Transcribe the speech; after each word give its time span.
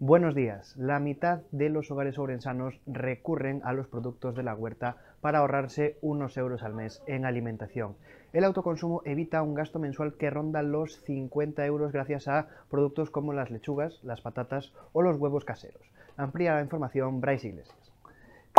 Buenos 0.00 0.36
días. 0.36 0.76
La 0.76 1.00
mitad 1.00 1.40
de 1.50 1.70
los 1.70 1.90
hogares 1.90 2.20
ourensanos 2.20 2.80
recurren 2.86 3.60
a 3.64 3.72
los 3.72 3.88
productos 3.88 4.36
de 4.36 4.44
la 4.44 4.54
huerta 4.54 4.96
para 5.20 5.40
ahorrarse 5.40 5.98
unos 6.02 6.36
euros 6.36 6.62
al 6.62 6.72
mes 6.72 7.02
en 7.08 7.24
alimentación. 7.24 7.96
El 8.32 8.44
autoconsumo 8.44 9.02
evita 9.04 9.42
un 9.42 9.56
gasto 9.56 9.80
mensual 9.80 10.14
que 10.16 10.30
ronda 10.30 10.62
los 10.62 11.02
50 11.02 11.66
euros 11.66 11.90
gracias 11.90 12.28
a 12.28 12.46
productos 12.70 13.10
como 13.10 13.32
las 13.32 13.50
lechugas, 13.50 13.98
las 14.04 14.20
patatas 14.20 14.72
o 14.92 15.02
los 15.02 15.16
huevos 15.16 15.44
caseros. 15.44 15.82
Amplía 16.16 16.54
la 16.54 16.62
información 16.62 17.20
Bryce 17.20 17.48
Iglesias. 17.48 17.97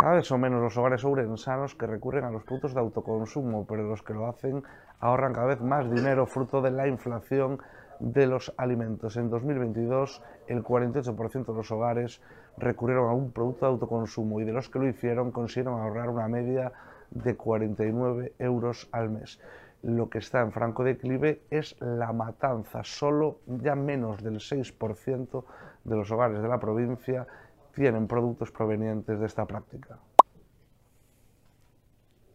Cada 0.00 0.14
vez 0.14 0.26
son 0.26 0.40
menos 0.40 0.62
los 0.62 0.78
hogares 0.78 1.04
ourensanos 1.04 1.74
que 1.74 1.86
recurren 1.86 2.24
a 2.24 2.30
los 2.30 2.42
productos 2.42 2.72
de 2.72 2.80
autoconsumo, 2.80 3.66
pero 3.66 3.82
los 3.82 4.02
que 4.02 4.14
lo 4.14 4.28
hacen 4.28 4.62
ahorran 4.98 5.34
cada 5.34 5.48
vez 5.48 5.60
más 5.60 5.90
dinero 5.90 6.24
fruto 6.24 6.62
de 6.62 6.70
la 6.70 6.88
inflación 6.88 7.58
de 7.98 8.26
los 8.26 8.50
alimentos. 8.56 9.18
En 9.18 9.28
2022, 9.28 10.22
el 10.46 10.64
48% 10.64 11.44
de 11.44 11.52
los 11.52 11.70
hogares 11.70 12.22
recurrieron 12.56 13.10
a 13.10 13.12
un 13.12 13.30
producto 13.30 13.66
de 13.66 13.72
autoconsumo 13.72 14.40
y 14.40 14.44
de 14.44 14.54
los 14.54 14.70
que 14.70 14.78
lo 14.78 14.88
hicieron 14.88 15.32
consiguieron 15.32 15.78
ahorrar 15.78 16.08
una 16.08 16.28
media 16.28 16.72
de 17.10 17.36
49 17.36 18.32
euros 18.38 18.88
al 18.92 19.10
mes. 19.10 19.38
Lo 19.82 20.08
que 20.08 20.16
está 20.16 20.40
en 20.40 20.52
franco 20.52 20.82
declive 20.82 21.42
es 21.50 21.76
la 21.78 22.14
matanza. 22.14 22.84
Solo 22.84 23.40
ya 23.46 23.74
menos 23.74 24.22
del 24.22 24.36
6% 24.36 25.44
de 25.84 25.96
los 25.96 26.10
hogares 26.10 26.40
de 26.40 26.48
la 26.48 26.58
provincia 26.58 27.26
tienen 27.74 28.06
productos 28.06 28.50
provenientes 28.50 29.18
de 29.18 29.26
esta 29.26 29.46
práctica 29.46 29.98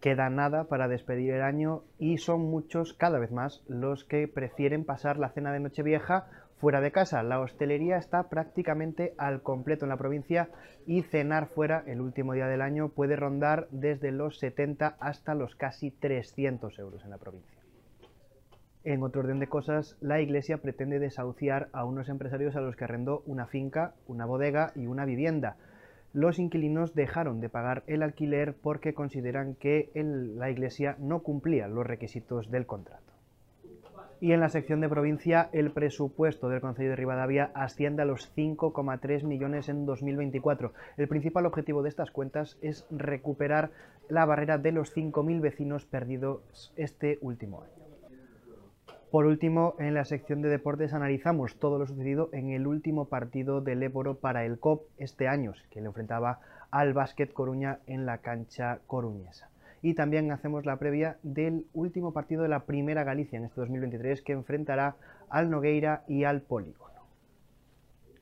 queda 0.06 0.30
nada 0.30 0.66
para 0.66 0.88
despedir 0.88 1.34
el 1.34 1.42
año 1.42 1.82
y 1.98 2.20
son 2.20 2.42
muchos, 2.42 2.94
cada 2.94 3.18
vez 3.18 3.32
más, 3.32 3.64
los 3.68 4.04
que 4.04 4.28
prefieren 4.28 4.86
pasar 4.86 5.18
la 5.18 5.30
cena 5.30 5.52
de 5.52 5.60
Nochevieja 5.60 6.28
fuera 6.60 6.80
de 6.80 6.92
casa. 6.92 7.24
La 7.24 7.40
hostelería 7.40 7.98
está 7.98 8.30
prácticamente 8.30 9.16
al 9.18 9.42
completo 9.42 9.86
en 9.86 9.90
la 9.90 9.98
provincia 9.98 10.50
y 10.86 11.02
cenar 11.02 11.48
fuera 11.48 11.84
el 11.88 12.02
último 12.02 12.34
día 12.34 12.46
del 12.46 12.62
año 12.62 12.90
puede 12.90 13.16
rondar 13.16 13.68
desde 13.72 14.12
los 14.12 14.38
70 14.38 14.96
hasta 15.00 15.34
los 15.34 15.56
casi 15.56 15.90
300 15.90 16.78
euros 16.78 17.04
en 17.04 17.10
la 17.10 17.18
provincia. 17.18 17.55
En 18.86 19.04
otro 19.04 19.22
orden 19.22 19.40
de 19.40 19.48
cosas, 19.48 19.98
la 20.00 20.22
Iglesia 20.22 20.60
pretende 20.60 21.00
desahuciar 21.00 21.68
a 21.74 21.84
unos 21.84 22.08
empresarios 22.08 22.56
a 22.56 22.62
los 22.62 22.78
que 22.78 22.86
arrendó 22.86 23.24
una 23.26 23.48
finca, 23.48 23.94
una 24.08 24.26
bodega 24.26 24.72
y 24.76 24.86
una 24.88 25.04
vivienda 25.06 25.58
los 26.16 26.40
inquilinos 26.40 26.96
dejaron 26.96 27.42
de 27.42 27.50
pagar 27.50 27.84
el 27.88 28.02
alquiler 28.02 28.56
porque 28.56 28.94
consideran 28.94 29.56
que 29.56 29.92
la 29.94 30.50
Iglesia 30.50 30.96
no 30.98 31.20
cumplía 31.20 31.68
los 31.68 31.86
requisitos 31.86 32.50
del 32.50 32.66
contrato. 32.66 33.04
Y 34.22 34.32
en 34.32 34.40
la 34.40 34.48
sección 34.48 34.80
de 34.80 34.88
provincia, 34.88 35.50
el 35.52 35.72
presupuesto 35.72 36.48
del 36.48 36.62
Consejo 36.62 36.92
de 36.92 36.96
Rivadavia 36.96 37.52
asciende 37.54 38.02
a 38.02 38.06
los 38.06 38.34
5,3 38.34 39.26
millones 39.26 39.68
en 39.68 39.86
2024. 39.86 40.72
El 40.96 41.10
principal 41.10 41.46
objetivo 41.46 41.84
de 41.84 41.90
estas 41.90 42.12
cuentas 42.12 42.58
es 42.62 42.88
recuperar 42.90 43.72
la 44.08 44.26
barrera 44.26 44.58
de 44.58 44.72
los 44.72 44.96
5.000 44.96 45.42
vecinos 45.42 45.86
perdidos 45.86 46.72
este 46.78 47.20
último 47.20 47.64
año. 47.64 47.85
Por 49.16 49.28
último, 49.28 49.76
en 49.80 49.94
la 49.94 50.04
sección 50.04 50.42
de 50.42 50.50
deportes 50.50 50.94
analizamos 50.94 51.56
todo 51.56 51.80
lo 51.80 51.88
sucedido 51.88 52.28
en 52.34 52.50
el 52.50 52.68
último 52.68 53.06
partido 53.06 53.62
del 53.62 53.82
Éboro 53.82 54.16
para 54.16 54.44
el 54.44 54.60
COP 54.60 54.90
este 54.98 55.30
año, 55.30 55.54
que 55.70 55.80
le 55.80 55.88
enfrentaba 55.88 56.42
al 56.70 56.92
Básquet 56.92 57.32
Coruña 57.32 57.80
en 57.88 58.06
la 58.06 58.18
cancha 58.18 58.80
coruñesa. 58.88 59.50
Y 59.82 59.94
también 59.94 60.34
hacemos 60.34 60.66
la 60.66 60.76
previa 60.80 61.16
del 61.24 61.66
último 61.74 62.12
partido 62.12 62.44
de 62.44 62.50
la 62.50 62.66
Primera 62.66 63.06
Galicia 63.06 63.38
en 63.38 63.46
este 63.46 63.62
2023 63.62 64.22
que 64.22 64.34
enfrentará 64.34 64.98
al 65.30 65.50
Nogueira 65.50 66.04
y 66.10 66.26
al 66.26 66.42
Polígono. 66.42 67.06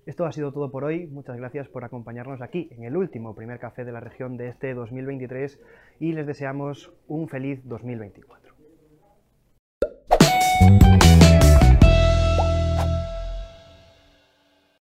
Esto 0.05 0.27
ha 0.27 0.31
sido 0.31 0.51
todo 0.51 0.69
por 0.69 0.83
hoy. 0.83 1.07
Muchas 1.07 1.37
gracias 1.37 1.69
por 1.69 1.83
acompañarnos 1.85 2.43
aquí 2.43 2.69
en 2.69 2.83
el 2.83 2.95
último 2.95 3.33
primer 3.33 3.57
café 3.57 3.83
de 3.83 3.93
la 3.93 3.99
región 3.99 4.37
de 4.37 4.49
este 4.49 4.75
2023 4.75 5.59
y 5.99 6.11
les 6.11 6.27
deseamos 6.27 6.93
un 7.07 7.29
feliz 7.29 7.61
2024. 7.63 8.52